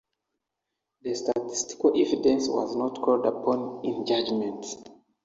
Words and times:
The 1.03 1.13
statistical 1.13 1.91
evidence 1.95 2.47
was 2.47 2.75
not 2.75 2.99
called 3.03 3.27
upon 3.27 3.85
in 3.85 4.03
judgment. 4.07 4.65